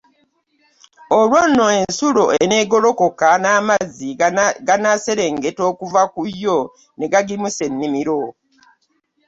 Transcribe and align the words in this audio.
Olwo 1.19 1.39
nno 1.49 1.65
ensulo 1.79 2.23
eneegolokoka 2.41 3.27
n'amazzi 3.41 4.09
ganaaserengeta 4.67 5.61
okuva 5.71 6.01
ku 6.13 6.21
yo 6.43 6.57
ne 6.97 7.05
gagimusa 7.13 7.61
ennimiro. 7.69 8.21